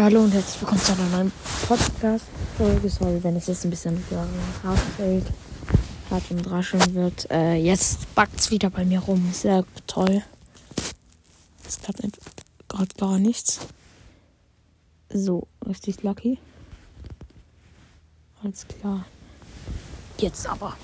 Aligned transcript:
Hallo 0.00 0.20
und 0.20 0.32
herzlich 0.32 0.60
willkommen 0.60 0.80
zu 0.80 0.92
einer 0.92 1.08
neuen 1.08 1.32
Podcast-Folge. 1.66 2.88
Sorry, 2.88 3.20
wenn 3.24 3.34
es 3.34 3.48
jetzt 3.48 3.64
ein 3.64 3.70
bisschen 3.70 4.00
hart 4.62 4.78
fällt, 4.96 5.26
hart 6.08 6.22
und 6.30 6.48
rascheln 6.48 6.94
wird. 6.94 7.28
Äh, 7.32 7.56
jetzt 7.56 8.14
backt 8.14 8.38
es 8.38 8.52
wieder 8.52 8.70
bei 8.70 8.84
mir 8.84 9.00
rum. 9.00 9.28
Sehr 9.32 9.64
toll. 9.88 10.22
Es 11.66 11.80
klappt 11.80 12.00
gerade 12.68 12.94
gar 12.96 13.18
nichts. 13.18 13.58
So, 15.12 15.48
richtig 15.66 16.04
lucky. 16.04 16.38
Alles 18.44 18.68
klar. 18.68 19.04
Jetzt 20.18 20.48
aber. 20.48 20.76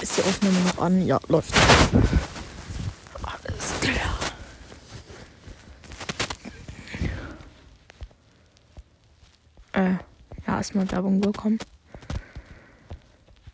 Ist 0.00 0.16
die 0.16 0.22
Aufnahme 0.22 0.60
noch 0.60 0.78
an? 0.78 1.06
Ja, 1.06 1.20
läuft. 1.28 1.52
Alles 3.22 3.80
klar. 3.82 4.22
Äh, 9.74 9.94
ja, 10.46 10.51
erstmal 10.62 10.88
Werbung 10.92 11.20
bekommen. 11.20 11.58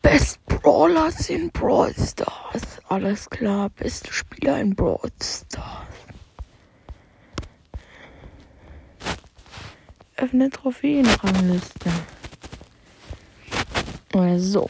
Best 0.03 0.45
Brawlers 0.45 1.31
in 1.31 1.51
Brawl 1.51 1.95
Stars. 1.95 2.83
Alles 2.91 3.31
klar. 3.31 3.71
Beste 3.71 4.13
Spieler 4.13 4.61
in 4.61 4.75
Brawl 4.75 5.11
Stars. 5.23 5.87
Öffne 10.19 10.51
Trophäenrangliste. 10.51 11.91
Also. 14.13 14.69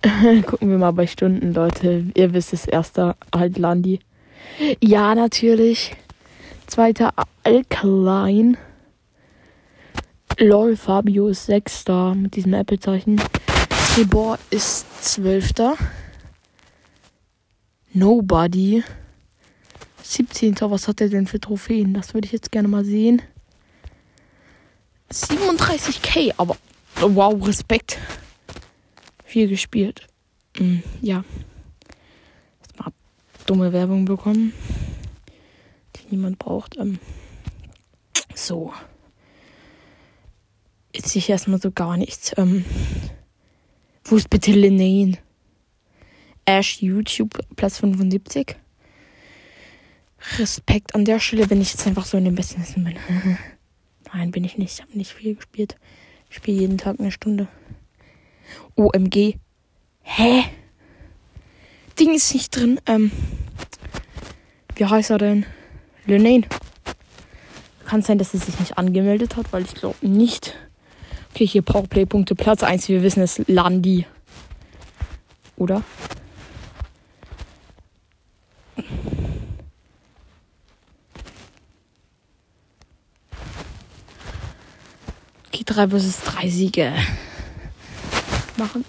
Gucken 0.46 0.70
wir 0.70 0.78
mal 0.78 0.92
bei 0.92 1.08
Stunden, 1.08 1.52
Leute. 1.52 2.04
Ihr 2.14 2.32
wisst 2.34 2.52
es, 2.52 2.66
erster 2.66 3.16
halt 3.34 3.58
Landi. 3.58 3.98
Ja, 4.80 5.16
natürlich. 5.16 5.96
Zweiter 6.68 7.12
Alkaline. 7.42 8.56
LOL 10.38 10.76
Fabio 10.76 11.28
ist 11.28 11.46
Sechster 11.46 12.14
mit 12.14 12.36
diesem 12.36 12.54
Apple-Zeichen. 12.54 13.20
Trebor 13.94 14.38
ist 14.50 14.86
Zwölfter. 15.04 15.76
Nobody. 17.92 18.82
17. 20.02 20.56
Was 20.60 20.88
hat 20.88 21.00
er 21.00 21.08
denn 21.08 21.26
für 21.26 21.40
Trophäen? 21.40 21.94
Das 21.94 22.14
würde 22.14 22.26
ich 22.26 22.32
jetzt 22.32 22.52
gerne 22.52 22.68
mal 22.68 22.84
sehen. 22.84 23.22
37k, 25.12 26.34
aber 26.36 26.56
wow, 27.00 27.46
Respekt. 27.46 27.98
Viel 29.24 29.48
gespielt. 29.48 30.06
Hm, 30.56 30.82
ja. 31.00 31.24
Jetzt 32.62 32.78
mal 32.78 32.92
dumme 33.46 33.72
Werbung 33.72 34.04
bekommen 34.04 34.52
niemand 36.14 36.38
braucht. 36.38 36.76
Ähm, 36.76 36.98
so. 38.34 38.72
Jetzt 40.94 41.16
ich 41.16 41.28
erstmal 41.28 41.60
so 41.60 41.72
gar 41.72 41.96
nichts. 41.96 42.32
Ähm, 42.36 42.64
wo 44.04 44.14
ist 44.14 44.30
bitte 44.30 44.52
Linane? 44.52 45.18
Ash 46.44 46.80
YouTube, 46.80 47.36
Platz 47.56 47.80
75. 47.80 48.54
Respekt 50.38 50.94
an 50.94 51.04
der 51.04 51.18
Stelle, 51.18 51.50
wenn 51.50 51.60
ich 51.60 51.72
jetzt 51.72 51.86
einfach 51.88 52.04
so 52.04 52.16
in 52.16 52.24
den 52.24 52.36
besten 52.36 52.62
bin. 52.84 52.96
Nein, 54.12 54.30
bin 54.30 54.44
ich 54.44 54.56
nicht. 54.56 54.74
Ich 54.74 54.82
habe 54.82 54.96
nicht 54.96 55.12
viel 55.12 55.34
gespielt. 55.34 55.76
Ich 56.30 56.36
spiele 56.36 56.60
jeden 56.60 56.78
Tag 56.78 57.00
eine 57.00 57.10
Stunde. 57.10 57.48
OMG. 58.76 59.34
Hä? 60.02 60.44
Ding 61.98 62.14
ist 62.14 62.32
nicht 62.32 62.54
drin. 62.54 62.80
Ähm, 62.86 63.10
wie 64.76 64.84
heißt 64.86 65.10
er 65.10 65.18
denn? 65.18 65.44
Lenane. 66.06 66.46
Kann 67.84 68.02
sein, 68.02 68.18
dass 68.18 68.32
er 68.32 68.38
sich 68.40 68.60
nicht 68.60 68.78
angemeldet 68.78 69.34
hat, 69.34 69.52
weil 69.52 69.64
ich 69.64 69.74
glaube 69.74 70.06
nicht. 70.06 70.54
Okay, 71.34 71.48
hier 71.48 71.62
Powerplay-Punkte. 71.62 72.36
Platz 72.36 72.62
1, 72.62 72.86
wir 72.86 73.02
wissen 73.02 73.20
es, 73.20 73.42
Landi. 73.48 74.06
Oder? 75.56 75.82
Okay, 85.48 85.64
3 85.66 85.88
versus 85.88 86.20
3 86.20 86.48
Siege. 86.48 86.92
Machen. 88.56 88.84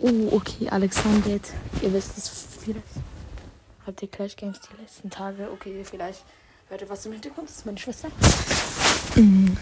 Oh, 0.00 0.28
okay, 0.32 0.68
Alexander. 0.68 1.40
Ihr 1.80 1.92
wisst 1.94 2.18
es 2.18 2.46
vieles. 2.62 2.82
Habt 3.86 4.02
ihr 4.02 4.08
Clash 4.08 4.36
Games 4.36 4.60
die 4.60 4.82
letzten 4.82 5.08
Tage? 5.08 5.48
Okay, 5.50 5.82
vielleicht 5.82 6.24
hört 6.68 6.82
ihr 6.82 6.90
was 6.90 7.06
im 7.06 7.12
Hintergrund. 7.12 7.48
Das 7.48 7.56
ist 7.56 7.64
meine 7.64 7.78
Schwester. 7.78 8.08
Mhm. 9.16 9.56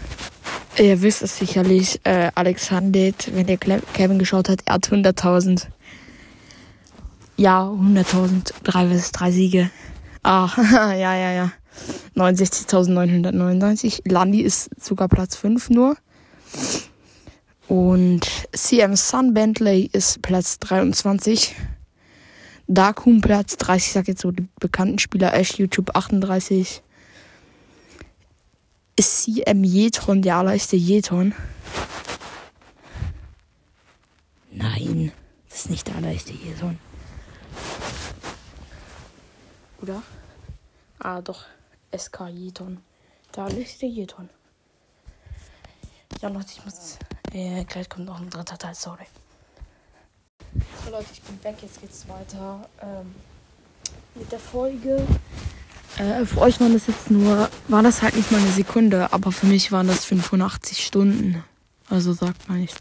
Ihr 0.77 1.01
wisst 1.01 1.21
es 1.21 1.37
sicherlich. 1.37 1.99
Äh, 2.03 2.31
Alexander, 2.33 3.11
wenn 3.31 3.47
ihr 3.47 3.57
Kevin 3.57 4.17
geschaut 4.19 4.49
hat, 4.49 4.61
er 4.65 4.75
hat 4.75 4.87
100.000. 4.87 5.67
Ja, 7.37 7.67
100.000. 7.67 8.53
Drei 8.63 8.85
bis 8.85 9.11
drei 9.11 9.31
Siege. 9.31 9.69
Ah, 10.23 10.49
ja, 10.93 11.15
ja, 11.15 11.31
ja. 11.31 11.51
69.999. 12.15 14.09
Landi 14.11 14.41
ist 14.41 14.69
sogar 14.83 15.07
Platz 15.07 15.35
5 15.35 15.69
nur. 15.69 15.95
Und 17.67 18.27
CM 18.51 18.95
Sun 18.95 19.33
Bentley 19.33 19.89
ist 19.91 20.21
Platz 20.21 20.59
23. 20.59 21.55
Darkhoom 22.67 23.21
Platz 23.21 23.57
30, 23.57 23.87
ich 23.87 23.93
sag 23.93 24.07
jetzt 24.07 24.21
so 24.21 24.31
die 24.31 24.47
bekannten 24.59 24.99
Spieler, 24.99 25.33
Ash 25.33 25.57
YouTube 25.57 25.95
38. 25.95 26.81
CM 29.03 29.63
Jetron 29.63 30.21
der 30.21 30.37
allererste 30.37 30.75
Jeton? 30.75 31.33
Nein, 34.51 35.11
das 35.49 35.59
ist 35.59 35.69
nicht 35.69 35.87
der 35.87 35.95
allererste 35.95 36.33
Jeton. 36.33 36.79
Oder? 39.81 40.01
Ah, 40.99 41.21
doch. 41.21 41.45
SK 41.95 42.27
Jeton. 42.29 42.79
Der 43.35 43.43
allererste 43.43 43.85
Jeton. 43.85 44.29
Ja, 46.21 46.29
Leute, 46.29 46.47
ich 46.51 46.63
muss. 46.63 46.97
Äh, 47.33 47.65
gleich 47.65 47.89
kommt 47.89 48.05
noch 48.05 48.19
ein 48.19 48.29
dritter 48.29 48.57
Teil, 48.57 48.75
sorry. 48.75 49.05
So 50.85 50.91
Leute, 50.91 51.07
ich 51.11 51.21
bin 51.21 51.43
weg. 51.43 51.57
Jetzt 51.61 51.81
geht's 51.81 52.07
weiter 52.07 52.67
ähm, 52.81 53.13
mit 54.15 54.31
der 54.31 54.39
Folge. 54.39 55.05
Äh, 55.97 56.25
für 56.25 56.41
euch 56.41 56.59
waren 56.59 56.73
das 56.73 56.87
jetzt 56.87 57.11
nur, 57.11 57.49
war 57.67 57.83
das 57.83 58.01
halt 58.01 58.15
nicht 58.15 58.31
mal 58.31 58.39
eine 58.39 58.51
Sekunde, 58.51 59.13
aber 59.13 59.31
für 59.31 59.45
mich 59.45 59.71
waren 59.71 59.87
das 59.87 60.05
85 60.05 60.85
Stunden. 60.85 61.43
Also 61.89 62.13
sagt 62.13 62.49
man 62.49 62.61
nicht. 62.61 62.75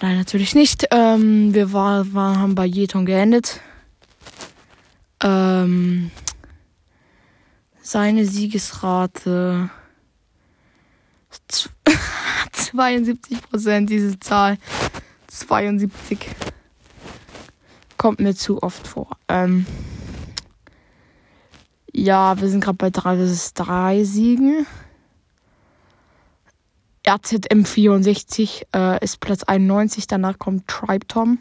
Nein, 0.00 0.18
natürlich 0.18 0.54
nicht. 0.54 0.88
Ähm, 0.90 1.54
wir 1.54 1.72
war, 1.72 2.12
war, 2.12 2.38
haben 2.38 2.54
bei 2.54 2.66
Jeton 2.66 3.06
geendet. 3.06 3.60
Ähm, 5.22 6.10
seine 7.80 8.26
Siegesrate 8.26 9.70
72 12.52 13.42
Prozent, 13.42 13.90
diese 13.90 14.18
Zahl 14.18 14.58
72 15.28 16.18
kommt 17.96 18.18
mir 18.18 18.34
zu 18.34 18.62
oft 18.62 18.88
vor. 18.88 19.16
Ähm, 19.28 19.66
ja, 21.92 22.40
wir 22.40 22.48
sind 22.48 22.64
gerade 22.64 22.78
bei 22.78 22.90
3 22.90 23.16
bis 23.16 23.54
3 23.54 24.04
Siegen. 24.04 24.66
RZM 27.06 27.64
64 27.64 28.66
äh, 28.74 29.04
ist 29.04 29.20
Platz 29.20 29.42
91, 29.42 30.06
danach 30.06 30.38
kommt 30.38 30.68
Tribe 30.68 31.06
Tom. 31.06 31.38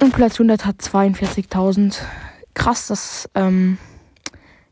Und 0.00 0.12
Platz 0.12 0.34
100 0.34 0.64
hat 0.64 0.76
42.000. 0.76 1.96
Krass, 2.54 2.86
dass 2.86 3.28
ähm, 3.34 3.78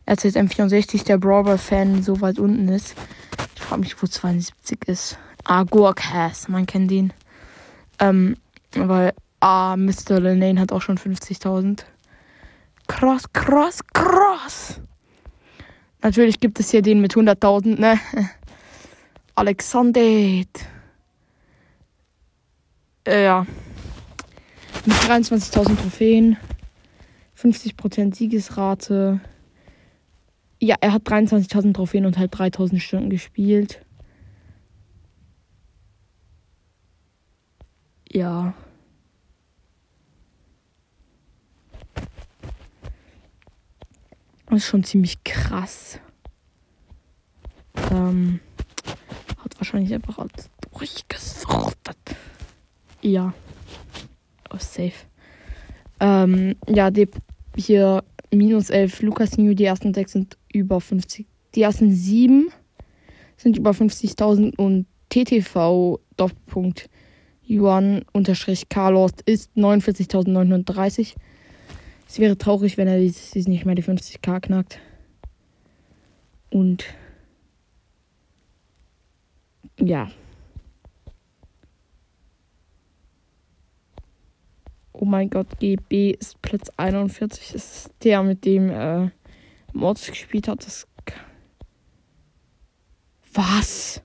RZM 0.09 0.49
64 0.49 1.05
der 1.05 1.19
Brawler-Fan 1.19 2.03
so 2.03 2.21
weit 2.21 2.39
unten 2.39 2.69
ist. 2.69 2.95
Ich 3.55 3.63
frage 3.63 3.81
mich, 3.81 4.01
wo 4.03 4.07
72 4.07 4.87
ist. 4.87 5.19
Ah, 5.45 5.65
Gorkas, 5.65 6.49
man 6.49 6.67
kennt 6.67 6.91
ihn. 6.93 7.13
Ähm, 7.99 8.37
weil, 8.75 9.13
ah, 9.41 9.77
Mr. 9.77 10.21
Lenane 10.21 10.61
hat 10.61 10.73
auch 10.73 10.83
schon 10.83 10.99
50.000. 10.99 11.85
Krass, 12.87 13.33
krass, 13.33 13.81
krass. 13.93 14.81
Natürlich 16.03 16.41
gibt 16.41 16.61
es 16.61 16.71
hier 16.71 16.83
den 16.83 17.01
mit 17.01 17.15
100.000, 17.15 17.81
ne? 17.81 17.99
Alexander. 19.35 20.01
Äh, 20.01 20.45
ja. 23.25 23.47
Mit 24.85 24.97
23.000 24.97 25.77
Trophäen. 25.77 26.37
50% 27.37 28.15
Siegesrate. 28.15 29.21
Ja, 30.61 30.77
er 30.81 30.93
hat 30.93 31.03
23.000 31.03 31.75
Trophäen 31.75 32.07
und 32.07 32.19
halt 32.19 32.35
3.000 32.35 32.81
Stunden 32.81 33.11
gespielt. 33.11 33.85
Ja. 38.11 38.55
Das 44.57 44.63
ist 44.63 44.71
schon 44.71 44.85
ziemlich 44.85 45.23
krass. 45.23 46.01
Ähm, 47.93 48.41
hat 49.37 49.55
wahrscheinlich 49.59 49.93
einfach 49.93 50.19
alles 50.19 50.49
durchgesuchtet. 50.73 51.99
Ja. 53.03 53.35
Oh, 54.49 54.57
safe. 54.59 54.95
Ähm, 56.01 56.57
ja, 56.67 56.91
die, 56.91 57.07
hier 57.55 58.03
minus 58.33 58.71
11. 58.71 59.03
Lukas 59.03 59.37
New, 59.37 59.53
die 59.53 59.67
ersten 59.67 59.93
6 59.93 60.13
sind 60.13 60.39
über 60.51 60.81
50. 60.81 61.27
Die 61.55 61.61
ersten 61.61 61.93
7 61.93 62.49
sind 63.37 63.59
über 63.59 63.73
50.000 63.73 64.57
und 64.57 64.87
TTV 65.11 66.01
Doppelpunkt 66.17 66.89
Yuan 67.47 68.07
unterstrich 68.15 68.71
Carlos 68.71 69.11
ist 69.27 69.51
49.930. 69.55 71.15
Es 72.07 72.19
wäre 72.19 72.39
traurig, 72.39 72.77
wenn 72.77 72.89
er 72.89 72.99
dieses 72.99 73.49
nicht 73.49 73.67
mehr 73.67 73.75
die 73.75 73.83
50k 73.83 74.41
knackt. 74.41 74.81
Und 76.51 76.85
ja. 79.79 80.11
Oh 84.93 85.05
mein 85.05 85.29
Gott, 85.29 85.59
GB 85.59 86.13
ist 86.13 86.41
Platz 86.41 86.71
41. 86.77 87.53
Das 87.53 87.65
ist 87.65 87.95
der, 88.03 88.23
mit 88.23 88.45
dem 88.45 88.71
äh, 88.71 89.11
Mods 89.75 90.07
gespielt 90.07 90.49
hat. 90.49 90.65
Das 90.65 90.87
Was? 93.35 94.03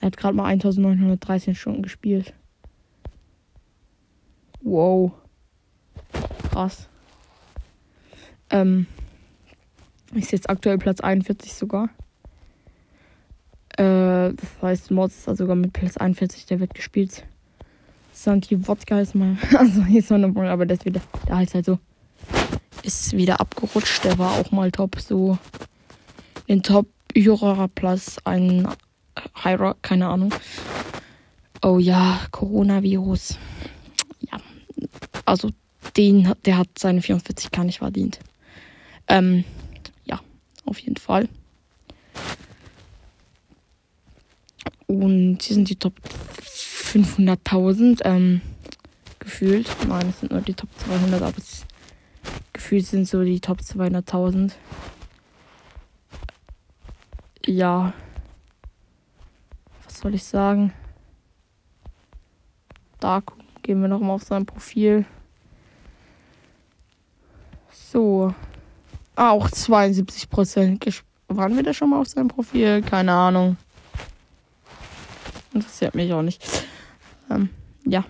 Er 0.00 0.06
hat 0.06 0.16
gerade 0.16 0.34
mal 0.34 0.46
1913 0.46 1.54
Stunden 1.54 1.82
gespielt. 1.82 2.34
Wow. 4.62 5.12
Krass. 6.50 6.88
Ähm, 8.50 8.86
ist 10.14 10.32
jetzt 10.32 10.50
aktuell 10.50 10.78
Platz 10.78 11.00
41 11.00 11.54
sogar. 11.54 11.88
Äh, 13.76 14.34
das 14.34 14.62
heißt, 14.62 14.90
Mods 14.90 15.18
ist 15.18 15.28
also 15.28 15.44
sogar 15.44 15.56
mit 15.56 15.72
Platz 15.72 15.96
41, 15.96 16.46
der 16.46 16.60
wird 16.60 16.74
gespielt. 16.74 17.24
Santi 18.12 18.68
Wodka 18.68 19.00
ist 19.00 19.14
mal, 19.14 19.36
also 19.58 19.82
hier 19.84 20.00
ist 20.00 20.10
noch 20.10 20.16
eine 20.18 20.50
aber 20.50 20.66
der 20.66 20.76
ist 20.76 20.84
wieder, 20.84 21.00
der 21.26 21.36
heißt 21.36 21.54
halt 21.54 21.64
so, 21.64 21.78
ist 22.82 23.16
wieder 23.16 23.40
abgerutscht. 23.40 24.04
Der 24.04 24.18
war 24.18 24.32
auch 24.32 24.52
mal 24.52 24.70
top, 24.70 25.00
so 25.00 25.38
in 26.46 26.62
Top 26.62 26.86
höherer 27.14 27.68
Platz 27.68 28.18
ein 28.24 28.68
Rock, 29.44 29.82
keine 29.82 30.08
Ahnung. 30.08 30.34
Oh 31.62 31.78
ja, 31.78 32.20
Coronavirus. 32.30 33.38
Also 35.24 35.50
den, 35.96 36.32
der 36.44 36.58
hat 36.58 36.68
seine 36.78 37.00
44k 37.00 37.64
nicht 37.64 37.78
verdient. 37.78 38.18
Ähm, 39.08 39.44
ja, 40.04 40.20
auf 40.64 40.78
jeden 40.78 40.96
Fall. 40.96 41.28
Und 44.86 45.42
hier 45.42 45.54
sind 45.54 45.70
die 45.70 45.76
Top 45.76 45.94
500.000 46.42 48.00
ähm, 48.04 48.40
gefühlt. 49.18 49.66
Nein, 49.88 50.08
es 50.10 50.20
sind 50.20 50.32
nur 50.32 50.42
die 50.42 50.54
Top 50.54 50.68
200, 50.78 51.22
aber 51.22 51.38
es, 51.38 51.64
gefühlt 52.52 52.86
sind 52.86 53.08
so 53.08 53.24
die 53.24 53.40
Top 53.40 53.60
200.000. 53.60 54.52
Ja. 57.46 57.92
Was 59.84 59.98
soll 60.00 60.14
ich 60.14 60.24
sagen? 60.24 60.72
Da 63.00 63.22
gehen 63.62 63.80
wir 63.80 63.88
nochmal 63.88 64.16
auf 64.16 64.24
sein 64.24 64.46
Profil. 64.46 65.04
So. 67.70 68.34
Auch 69.16 69.50
72 69.50 70.30
Prozent. 70.30 71.04
Waren 71.28 71.56
wir 71.56 71.62
da 71.62 71.72
schon 71.72 71.90
mal 71.90 72.00
auf 72.00 72.08
seinem 72.08 72.28
Profil? 72.28 72.82
Keine 72.82 73.12
Ahnung. 73.12 73.56
Interessiert 75.52 75.94
mich 75.94 76.12
auch 76.12 76.22
nicht. 76.22 76.42
Ähm, 77.30 77.50
ja. 77.84 78.04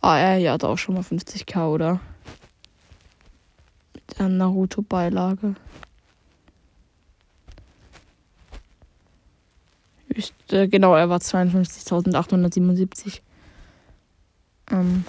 Ah, 0.00 0.18
er 0.18 0.52
hat 0.52 0.64
auch 0.64 0.76
schon 0.76 0.94
mal 0.94 1.02
50k, 1.02 1.68
oder? 1.68 2.00
Mit 3.94 4.18
der 4.18 4.28
Naruto-Beilage. 4.28 5.54
Äh, 10.50 10.68
genau, 10.68 10.94
er 10.94 11.08
war 11.08 11.18
52.877. 11.18 13.20
Ähm. 14.72 15.04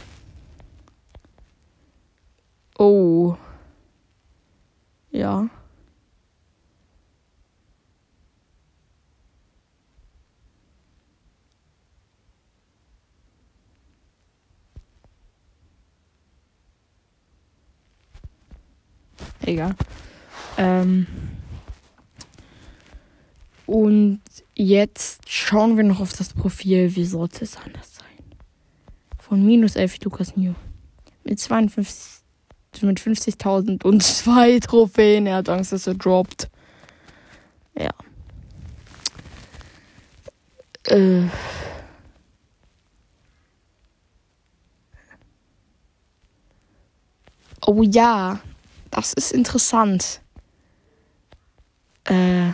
Oh. 2.78 3.38
Ja. 5.12 5.50
Egal. 19.46 19.76
Ähm. 20.58 21.08
Und 23.66 24.22
jetzt 24.56 25.30
schauen 25.30 25.78
wir 25.78 25.84
noch 25.84 26.00
auf 26.00 26.14
das 26.14 26.34
Profil. 26.34 26.96
Wie 26.96 27.06
sollte 27.06 27.44
es 27.44 27.58
anders? 27.58 27.93
Von 29.28 29.46
minus 29.46 29.78
11 29.78 30.04
Lukas 30.04 30.36
New. 30.36 30.54
Mit 31.24 31.40
52, 31.40 32.22
mit 32.82 33.00
50.000 33.00 33.86
und 33.86 34.04
zwei 34.04 34.60
Trophäen. 34.60 35.28
Er 35.28 35.38
hat 35.38 35.48
Angst, 35.48 35.72
dass 35.72 35.88
er 35.88 35.94
droppt. 35.94 36.50
Ja. 37.80 37.92
Äh. 40.88 41.22
Oh 47.66 47.82
ja, 47.82 48.42
das 48.92 49.14
ist 49.14 49.32
interessant. 49.32 50.20
Äh. 52.04 52.52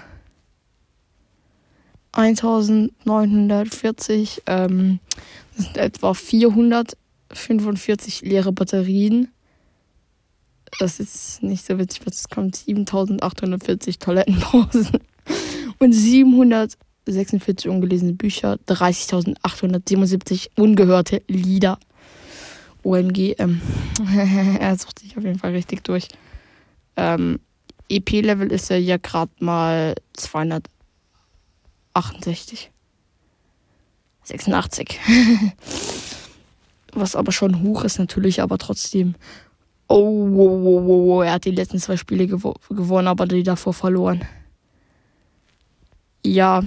1940, 2.12 4.44
ähm, 4.46 5.00
das 5.60 5.66
sind 5.66 5.78
etwa 5.78 6.14
445 6.14 8.22
leere 8.22 8.54
Batterien. 8.54 9.34
Das 10.80 11.02
ist 11.02 11.44
nicht 11.44 11.66
so 11.66 11.78
witzig, 11.78 12.06
was 12.06 12.16
es 12.16 12.30
kommt. 12.30 12.56
7840 12.56 14.00
Toilettenpausen 14.00 15.00
und 15.80 15.92
746 15.92 17.70
ungelesene 17.70 18.14
Bücher, 18.14 18.58
30.877 18.70 20.52
ungehörte 20.56 21.22
Lieder. 21.28 21.78
OMG, 22.84 23.36
ähm, 23.38 23.60
er 24.60 24.78
sucht 24.78 25.00
sich 25.00 25.18
auf 25.18 25.26
jeden 25.26 25.40
Fall 25.40 25.52
richtig 25.52 25.84
durch. 25.84 26.08
Ähm, 26.96 27.42
EP-Level 27.90 28.50
ist 28.54 28.72
er 28.72 28.80
ja 28.80 28.96
gerade 28.96 29.34
mal 29.40 29.96
268. 30.14 32.72
86. 34.30 35.00
Was 36.94 37.16
aber 37.16 37.32
schon 37.32 37.62
hoch 37.62 37.84
ist 37.84 38.00
natürlich, 38.00 38.42
aber 38.42 38.58
trotzdem. 38.58 39.16
Oh, 39.88 40.28
wow, 40.32 40.64
wow, 40.64 41.08
wow, 41.08 41.24
er 41.24 41.34
hat 41.34 41.46
die 41.46 41.52
letzten 41.52 41.80
zwei 41.80 41.98
Spiele 41.98 42.28
gewo 42.28 42.54
gewonnen, 42.70 43.08
aber 43.08 43.26
die 43.26 43.44
davor 43.44 43.74
verloren. 43.74 44.24
Ja. 46.24 46.64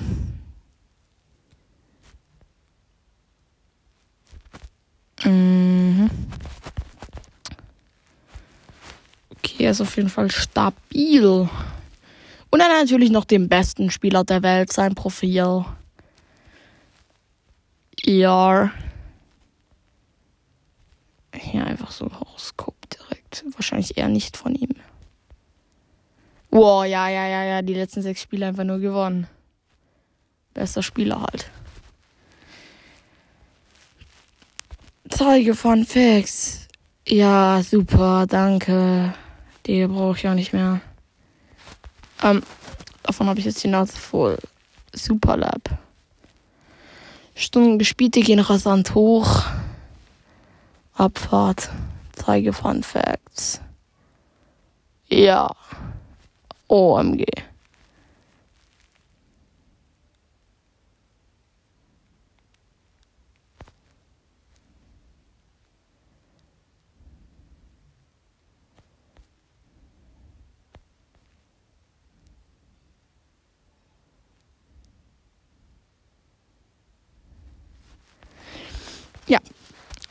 Mhm. 5.25 6.11
Okay, 9.31 9.65
er 9.65 9.71
ist 9.71 9.81
auf 9.81 9.97
jeden 9.97 10.09
Fall 10.09 10.31
stabil. 10.31 11.49
Und 12.51 12.59
dann 12.59 12.71
natürlich 12.71 13.11
noch 13.11 13.25
den 13.25 13.49
besten 13.49 13.91
Spieler 13.91 14.25
der 14.25 14.43
Welt, 14.43 14.73
sein 14.73 14.95
Profil. 14.95 15.65
Ja. 18.05 18.71
Hier 21.35 21.67
einfach 21.67 21.91
so 21.91 22.05
ein 22.07 22.19
Horoskop 22.19 22.75
direkt. 22.91 23.45
Wahrscheinlich 23.55 23.97
eher 23.97 24.09
nicht 24.09 24.37
von 24.37 24.55
ihm. 24.55 24.71
Wow, 26.51 26.85
ja, 26.85 27.09
ja, 27.09 27.27
ja, 27.27 27.45
ja. 27.45 27.63
Die 27.63 27.75
letzten 27.75 28.03
sechs 28.03 28.21
Spiele 28.21 28.47
einfach 28.47 28.65
nur 28.65 28.79
gewonnen. 28.79 29.27
Bester 30.53 30.83
Spieler 30.83 31.23
halt. 31.23 31.51
Zeige 35.09 35.55
von 35.55 35.85
Fix. 35.85 36.69
Ja, 37.07 37.63
super, 37.63 38.27
danke. 38.29 39.15
Die 39.67 39.87
brauche 39.87 40.17
ich 40.17 40.29
auch 40.29 40.35
nicht 40.35 40.53
mehr. 40.53 40.81
Ähm, 42.23 42.43
davon 43.03 43.29
habe 43.29 43.39
ich 43.39 43.47
jetzt 43.47 43.63
die 43.65 43.69
Nase 43.69 43.97
voll. 43.97 44.39
Super 44.95 45.37
Lab. 45.37 45.82
Stunden 47.43 47.79
gespielt, 47.79 48.15
die 48.15 48.23
gehen 48.23 48.39
rasant 48.39 48.95
hoch. 48.95 49.45
Abfahrt. 50.95 51.71
Zeige 52.13 52.53
Fun 52.53 52.83
Facts. 52.83 53.61
Ja. 55.09 55.51
OMG. 56.69 57.25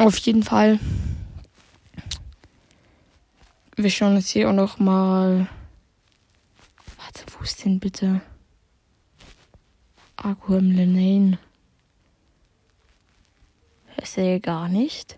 Auf 0.02 0.18
jeden 0.18 0.44
Fall. 0.44 0.80
Wir 3.76 3.90
schauen 3.90 4.16
uns 4.16 4.30
hier 4.30 4.50
auch 4.50 4.54
noch 4.54 4.80
mal. 4.80 5.48
Warte, 6.98 7.26
wo 7.32 7.44
ist 7.44 7.64
denn 7.64 7.80
bitte? 7.80 8.22
Akku 10.18 10.56
im 10.56 10.72
Lenane. 10.72 11.40
Ich 14.02 14.10
sehe 14.10 14.40
gar 14.40 14.68
nicht. 14.70 15.18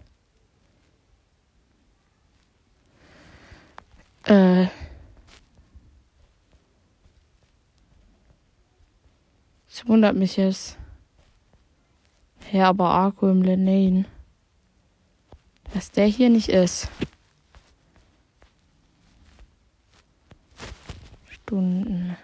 Äh. 4.26 4.68
Es 9.68 9.88
wundert 9.88 10.16
mich 10.16 10.38
jetzt. 10.38 10.78
Ja, 12.52 12.70
aber 12.70 12.92
Akku 12.92 13.28
im 13.28 13.42
Lenane. 13.42 14.06
Dass 15.74 15.92
der 15.92 16.06
hier 16.06 16.30
nicht 16.30 16.48
ist. 16.50 16.88
Stunden. 21.30 22.16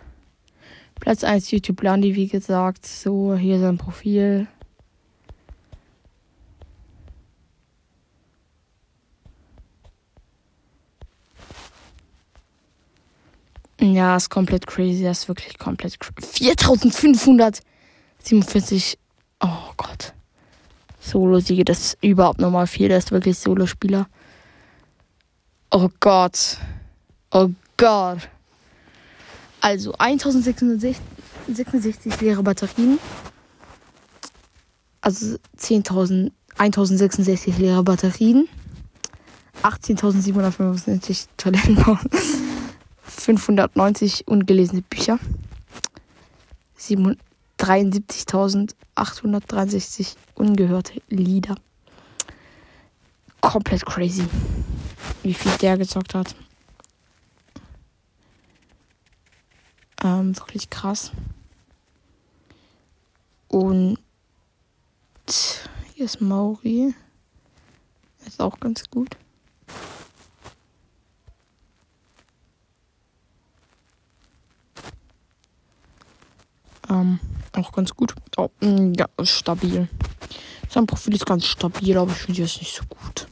Platz 0.99 1.23
1 1.23 1.49
YouTube 1.51 1.81
Landi, 1.81 2.15
wie 2.15 2.27
gesagt. 2.27 2.85
So, 2.85 3.35
hier 3.35 3.59
sein 3.59 3.77
Profil. 3.77 4.47
Ja, 13.79 14.15
ist 14.15 14.29
komplett 14.29 14.67
crazy. 14.67 15.03
Das 15.03 15.19
ist 15.19 15.27
wirklich 15.27 15.57
komplett 15.57 15.99
crazy. 15.99 16.55
4547. 16.55 18.97
Oh 19.39 19.71
Gott. 19.77 20.13
Solo-Siege, 21.09 21.65
das 21.65 21.79
ist 21.79 21.97
überhaupt 22.01 22.39
normal 22.39 22.67
viel. 22.67 22.89
Das 22.89 23.05
ist 23.05 23.11
wirklich 23.11 23.37
Solo-Spieler. 23.37 24.07
Oh 25.71 25.89
Gott. 25.99 26.57
Oh 27.31 27.49
Gott. 27.77 28.29
Also 29.61 29.93
1666 29.97 32.21
leere 32.21 32.43
Batterien. 32.43 32.99
Also 35.01 35.37
10.000, 35.57 36.31
1066 36.57 37.57
leere 37.57 37.83
Batterien. 37.83 38.47
18.795 39.63 41.27
Toiletten. 41.37 41.77
590 43.03 44.27
ungelesene 44.27 44.81
Bücher. 44.81 45.17
73.863 47.59 50.15
ungehörte 50.35 51.01
Lieder. 51.09 51.55
Komplett 53.41 53.85
crazy, 53.85 54.25
wie 55.23 55.33
viel 55.33 55.51
der 55.57 55.77
gezockt 55.77 56.15
hat. 56.15 56.33
Ähm, 60.03 60.37
wirklich 60.37 60.69
krass. 60.69 61.11
Und 63.49 63.97
hier 65.93 66.05
ist 66.05 66.21
Mauri. 66.21 66.93
Ist 68.25 68.39
auch 68.39 68.57
ganz 68.59 68.89
gut. 68.89 69.17
Ähm, 76.89 77.19
auch 77.53 77.71
ganz 77.71 77.93
gut. 77.95 78.13
Oh, 78.37 78.49
mm, 78.61 78.93
ja, 78.93 79.07
stabil. 79.23 79.87
Sein 80.69 80.85
Profil 80.85 81.15
ist 81.15 81.25
ganz 81.25 81.45
stabil, 81.45 81.97
aber 81.97 82.11
ich 82.11 82.17
finde 82.17 82.43
es 82.43 82.59
nicht 82.59 82.75
so 82.75 82.83
gut. 82.85 83.27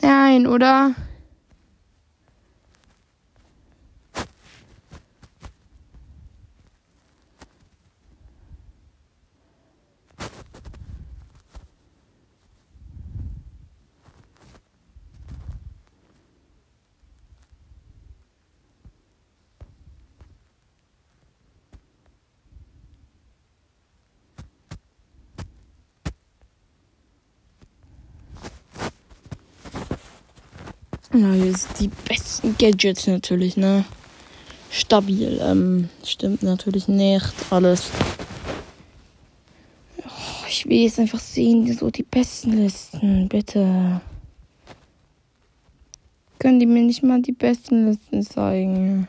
Nein, 0.00 0.46
oder? 0.46 0.94
Ja, 31.14 31.30
hier 31.32 31.54
die 31.78 31.88
besten 32.08 32.56
Gadgets 32.56 33.06
natürlich, 33.06 33.58
ne? 33.58 33.84
Stabil, 34.70 35.38
ähm, 35.42 35.90
stimmt 36.02 36.42
natürlich 36.42 36.88
nicht 36.88 37.34
alles. 37.50 37.90
Oh, 39.98 40.46
ich 40.48 40.64
will 40.64 40.84
jetzt 40.84 40.98
einfach 40.98 41.20
sehen, 41.20 41.70
so 41.76 41.90
die 41.90 42.02
besten 42.02 42.52
Listen, 42.52 43.28
bitte. 43.28 44.00
Können 46.38 46.58
die 46.58 46.66
mir 46.66 46.82
nicht 46.82 47.02
mal 47.02 47.20
die 47.20 47.32
besten 47.32 47.88
Listen 47.90 48.22
zeigen? 48.22 49.06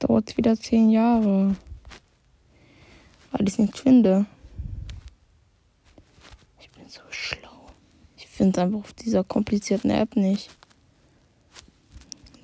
Dauert 0.00 0.36
wieder 0.36 0.58
zehn 0.58 0.90
Jahre. 0.90 1.54
Weil 3.30 3.42
ich 3.46 3.54
es 3.54 3.58
nicht 3.60 3.78
finde. 3.78 4.26
Ich 6.60 6.68
bin 6.70 6.88
so 6.88 7.00
schlau 7.10 7.41
finde 8.42 8.58
es 8.58 8.64
einfach 8.64 8.80
auf 8.80 8.92
dieser 8.94 9.22
komplizierten 9.22 9.90
App 9.90 10.16
nicht. 10.16 10.50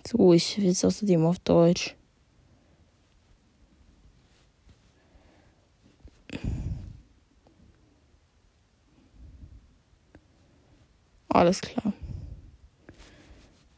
So, 0.07 0.33
ich 0.33 0.57
will 0.59 0.69
es 0.69 0.85
außerdem 0.85 1.27
auf 1.27 1.41
Deutsch. 1.41 1.97
Alles 11.29 11.61
klar. 11.61 11.93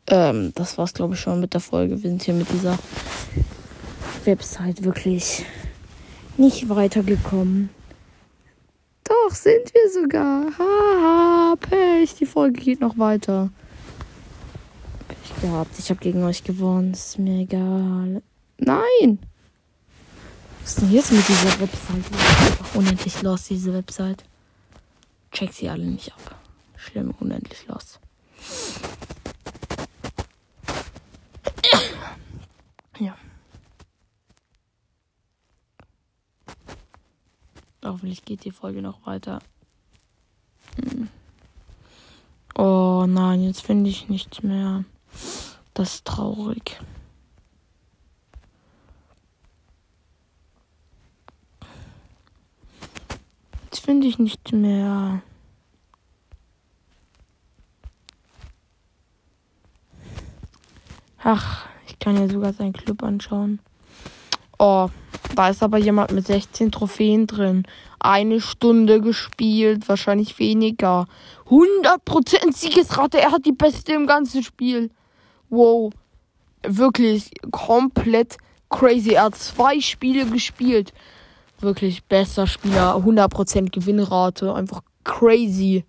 Ähm, 0.07 0.53
das 0.55 0.77
war's, 0.77 0.93
glaube 0.93 1.15
ich, 1.15 1.21
schon 1.21 1.41
mit 1.41 1.55
der 1.55 1.61
Folge. 1.63 2.03
Wir 2.03 2.11
sind 2.11 2.23
hier 2.23 2.35
mit 2.35 2.53
dieser 2.53 2.79
Website 4.27 4.85
wirklich 4.85 5.47
nicht 6.37 6.69
weitergekommen. 6.69 7.71
Doch, 9.31 9.37
sind 9.37 9.73
wir 9.73 9.91
sogar. 9.93 10.47
Haha, 10.59 11.55
Pech. 11.55 12.17
Die 12.17 12.27
Folge 12.27 12.61
geht 12.61 12.81
noch 12.81 12.99
weiter. 12.99 13.51
Pech 15.07 15.41
gehabt. 15.41 15.79
Ich 15.79 15.89
habe 15.89 16.01
gegen 16.01 16.25
euch 16.25 16.43
gewonnen. 16.43 16.95
Ist 16.95 17.17
mir 17.17 17.43
egal. 17.43 18.23
Nein! 18.59 19.21
Was 20.63 20.71
ist 20.71 20.81
denn 20.83 20.93
jetzt 20.93 21.13
mit 21.13 21.29
dieser 21.29 21.61
Website? 21.61 22.05
Einfach 22.43 22.75
unendlich 22.75 23.23
los, 23.23 23.45
diese 23.45 23.73
Website. 23.73 24.25
Check 25.31 25.53
sie 25.53 25.69
alle 25.69 25.85
nicht 25.85 26.13
ab. 26.13 26.35
Schlimm, 26.77 27.15
unendlich 27.21 27.69
los. 27.69 28.01
Ja. 32.99 33.15
Hoffentlich 37.85 38.25
geht 38.25 38.45
die 38.45 38.51
Folge 38.51 38.83
noch 38.83 39.07
weiter. 39.07 39.41
Hm. 40.77 41.09
Oh 42.55 43.07
nein, 43.09 43.43
jetzt 43.43 43.63
finde 43.63 43.89
ich 43.89 44.09
nichts 44.09 44.43
mehr. 44.43 44.85
Das 45.73 45.95
ist 45.95 46.05
traurig. 46.05 46.81
Jetzt 53.65 53.81
finde 53.81 54.09
ich 54.09 54.19
nichts 54.19 54.53
mehr. 54.53 55.23
Ach, 61.23 61.67
ich 61.87 61.99
kann 61.99 62.17
ja 62.17 62.29
sogar 62.29 62.53
seinen 62.53 62.73
Club 62.73 63.03
anschauen. 63.03 63.61
Oh, 64.59 64.89
Da 65.41 65.49
ist 65.49 65.63
aber 65.63 65.79
jemand 65.79 66.13
mit 66.13 66.27
16 66.27 66.71
Trophäen 66.71 67.27
drin. 67.27 67.63
Eine 67.99 68.43
Stunde 68.43 69.01
gespielt, 69.01 69.89
wahrscheinlich 69.89 70.39
weniger. 70.39 71.07
100% 71.49 72.55
Siegesrate, 72.55 73.19
er 73.19 73.33
hat 73.33 73.47
die 73.47 73.53
beste 73.53 73.95
im 73.95 74.07
ganzen 74.07 74.43
Spiel. 74.43 74.91
Wow. 75.49 75.95
Wirklich 76.63 77.31
komplett 77.53 78.37
crazy. 78.69 79.13
Er 79.13 79.23
hat 79.23 79.37
zwei 79.37 79.81
Spiele 79.81 80.27
gespielt. 80.27 80.93
Wirklich 81.61 82.05
bester 82.05 82.47
Spieler. 82.47 82.97
100% 82.97 83.71
Gewinnrate. 83.71 84.53
Einfach 84.53 84.83
crazy. 85.05 85.87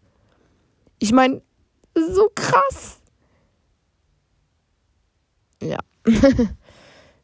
Ich 1.00 1.12
meine, 1.12 1.42
so 1.94 2.30
krass. 2.34 3.02
Ja. 5.62 5.80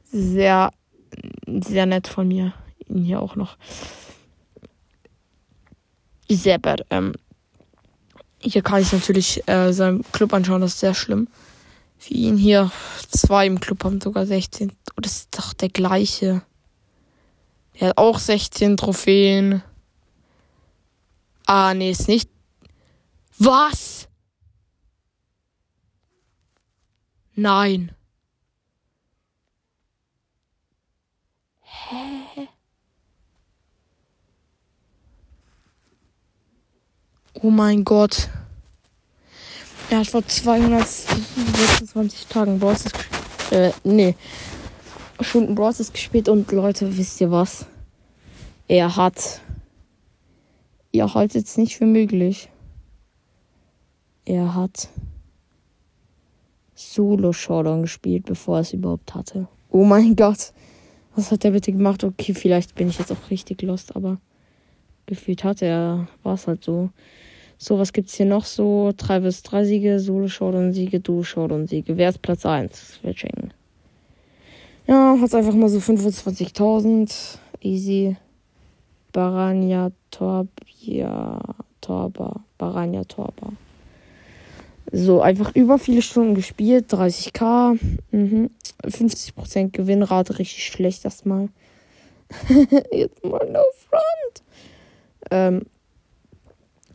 sehr, 0.04 0.72
sehr 1.62 1.86
nett 1.86 2.08
von 2.08 2.28
mir. 2.28 2.54
Ihn 2.88 3.04
hier 3.04 3.22
auch 3.22 3.36
noch. 3.36 3.58
Sehr 6.30 6.58
bad. 6.60 6.86
Ähm, 6.90 7.14
hier 8.40 8.62
kann 8.62 8.82
ich 8.82 8.92
natürlich 8.92 9.48
äh, 9.48 9.72
seinen 9.74 10.04
Club 10.12 10.34
anschauen, 10.34 10.62
das 10.62 10.74
ist 10.74 10.80
sehr 10.80 10.94
schlimm. 10.94 11.28
Für 11.98 12.14
ihn 12.14 12.38
hier 12.38 12.72
zwei 13.10 13.48
im 13.48 13.60
Club 13.60 13.84
haben 13.84 14.00
sogar 14.02 14.26
16. 14.26 14.72
Oh, 14.96 15.02
das 15.02 15.14
ist 15.14 15.38
doch 15.38 15.54
der 15.54 15.70
gleiche. 15.70 16.44
Der 17.80 17.90
hat 17.90 17.98
auch 17.98 18.20
16 18.20 18.78
Trophäen. 18.78 19.64
Ah, 21.46 21.74
nee, 21.74 21.92
ist 21.92 22.08
nicht. 22.08 22.30
Was? 23.40 24.08
Nein. 27.36 27.97
Hä? 31.90 32.48
Oh 37.42 37.50
mein 37.50 37.86
Gott. 37.86 38.30
Er 39.90 40.00
hat 40.00 40.08
vor 40.08 40.28
226 40.28 42.28
Tagen 42.28 42.60
Bros. 42.60 42.84
Äh, 43.52 43.72
nee. 43.86 44.16
Stunden 45.22 45.56
Bros. 45.56 45.94
gespielt 45.94 46.28
und 46.28 46.52
Leute, 46.52 46.98
wisst 46.98 47.22
ihr 47.22 47.32
was? 47.32 47.66
Er 48.68 48.98
hat. 48.98 49.40
Ihr 50.92 51.14
haltet 51.14 51.46
es 51.46 51.56
nicht 51.56 51.78
für 51.78 51.86
möglich. 51.86 52.50
Er 54.26 54.56
hat 54.56 54.90
Solo 56.76 57.32
Showdown 57.32 57.84
gespielt, 57.84 58.26
bevor 58.26 58.58
er 58.58 58.62
es 58.62 58.74
überhaupt 58.74 59.16
hatte. 59.16 59.48
Oh 59.70 59.86
mein 59.86 60.18
Gott. 60.18 60.52
Was 61.18 61.32
hat 61.32 61.44
der 61.44 61.50
bitte 61.50 61.72
gemacht? 61.72 62.04
Okay, 62.04 62.36
vielleicht 62.36 62.76
bin 62.76 62.90
ich 62.90 63.00
jetzt 63.00 63.12
auch 63.12 63.32
richtig 63.32 63.64
lost, 63.64 63.96
aber 63.96 64.20
gefühlt 65.08 65.44
hat 65.44 65.64
er, 65.64 66.08
war 66.22 66.36
es 66.36 66.46
halt 66.46 66.64
so. 66.64 66.92
So, 67.58 67.80
was 67.80 67.92
gibt's 67.92 68.14
hier 68.14 68.28
noch 68.28 68.46
so? 68.46 68.94
3 68.96 69.22
bis 69.22 69.42
3 69.42 69.66
Siege, 69.66 70.00
Solo 70.00 70.28
Showdown 70.28 70.74
Siege, 70.74 71.00
Duo 71.00 71.24
Showdown 71.24 71.66
Siege. 71.66 71.98
Wer 71.98 72.10
ist 72.10 72.22
Platz 72.22 72.46
1? 72.46 73.00
Wir 73.02 73.16
checken. 73.16 73.52
Ja, 74.86 75.18
hat 75.20 75.34
einfach 75.34 75.56
mal 75.56 75.70
so 75.70 75.80
25.000. 75.80 77.40
Easy. 77.62 78.16
Barania 79.12 79.92
Torbia. 80.12 81.40
Torba. 81.82 82.42
Barania 82.60 83.04
Torba. 83.06 83.54
So, 84.92 85.22
einfach 85.22 85.56
über 85.56 85.78
viele 85.80 86.02
Stunden 86.02 86.36
gespielt. 86.36 86.92
30k. 86.94 87.78
Mhm. 88.12 88.50
50% 88.84 89.72
Gewinnrate. 89.72 90.40
Richtig 90.40 90.66
schlecht 90.66 91.06
erstmal. 91.06 91.50
Jetzt 92.92 93.24
mal 93.24 93.50
no 93.50 93.64
front. 93.90 94.44
Ähm, 95.32 95.66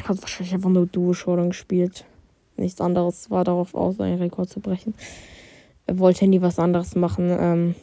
hat 0.02 0.20
wahrscheinlich 0.20 0.54
einfach 0.54 0.70
nur 0.70 0.86
Duo-Showdown 0.86 1.50
gespielt. 1.50 2.04
Nichts 2.56 2.80
anderes 2.80 3.30
war 3.30 3.44
darauf 3.44 3.74
aus, 3.74 3.96
seinen 3.96 4.18
Rekord 4.18 4.48
zu 4.48 4.60
brechen. 4.60 4.94
Er 5.86 5.98
wollte 5.98 6.26
nie 6.26 6.42
was 6.42 6.58
anderes 6.58 6.94
machen. 6.94 7.36
Ähm 7.38 7.74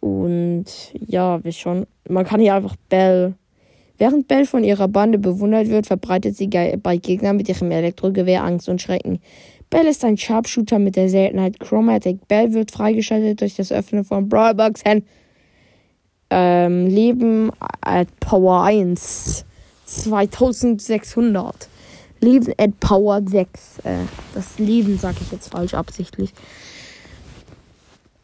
und 0.00 0.66
ja, 0.92 1.42
wie 1.44 1.52
schon. 1.52 1.86
Man 2.08 2.24
kann 2.24 2.40
hier 2.40 2.54
einfach 2.54 2.76
Bell. 2.88 3.34
Während 3.96 4.26
Bell 4.26 4.44
von 4.44 4.64
ihrer 4.64 4.88
Bande 4.88 5.18
bewundert 5.18 5.68
wird, 5.68 5.86
verbreitet 5.86 6.36
sie 6.36 6.48
bei 6.48 6.96
Gegnern 6.96 7.36
mit 7.36 7.48
ihrem 7.48 7.70
Elektrogewehr 7.70 8.42
Angst 8.42 8.68
und 8.68 8.82
Schrecken. 8.82 9.20
Bell 9.70 9.86
ist 9.86 10.04
ein 10.04 10.16
Sharpshooter 10.16 10.78
mit 10.78 10.96
der 10.96 11.08
Seltenheit 11.08 11.60
Chromatic. 11.60 12.26
Bell 12.28 12.52
wird 12.52 12.70
freigeschaltet 12.70 13.40
durch 13.40 13.56
das 13.56 13.72
Öffnen 13.72 14.04
von 14.04 14.28
Brawlboxen. 14.28 15.04
Ähm, 16.30 16.86
Leben 16.86 17.50
at 17.80 18.08
Power 18.20 18.64
1. 18.64 19.44
2600. 19.84 21.68
Leben 22.20 22.52
at 22.58 22.80
Power 22.80 23.20
6. 23.24 23.78
Äh, 23.84 23.96
das 24.34 24.58
Leben 24.58 24.98
sage 24.98 25.18
ich 25.20 25.30
jetzt 25.30 25.52
falsch 25.52 25.74
absichtlich. 25.74 26.32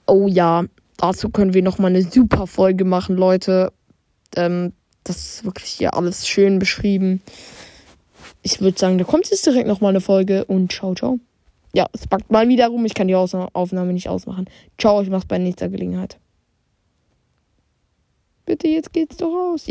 Oh 0.07 0.27
ja, 0.27 0.65
dazu 0.97 1.29
können 1.29 1.55
wir 1.55 1.63
nochmal 1.63 1.91
eine 1.91 2.03
super 2.03 2.47
Folge 2.47 2.85
machen, 2.85 3.17
Leute. 3.17 3.73
Ähm, 4.37 4.73
das 5.05 5.17
ist 5.17 5.45
wirklich 5.45 5.71
hier 5.71 5.95
alles 5.95 6.27
schön 6.27 6.59
beschrieben. 6.59 7.23
Ich 8.43 8.61
würde 8.61 8.79
sagen, 8.79 8.99
da 8.99 9.05
kommt 9.05 9.31
jetzt 9.31 9.47
direkt 9.47 9.67
nochmal 9.67 9.91
eine 9.91 10.01
Folge 10.01 10.45
und 10.45 10.73
ciao, 10.73 10.95
ciao. 10.95 11.19
Ja, 11.75 11.87
es 11.93 12.07
packt 12.07 12.31
mal 12.31 12.49
wieder 12.49 12.69
rum. 12.69 12.85
Ich 12.85 12.95
kann 12.95 13.09
die 13.09 13.15
Aufnahme 13.15 13.93
nicht 13.93 14.09
ausmachen. 14.09 14.47
Ciao, 14.79 15.03
ich 15.03 15.11
mach's 15.11 15.27
bei 15.27 15.39
nächster 15.39 15.69
Gelegenheit. 15.69 16.19
Bitte, 18.45 18.67
jetzt 18.69 18.93
geht's 18.93 19.17
doch 19.19 19.33
raus. 19.33 19.67
Ja. 19.67 19.69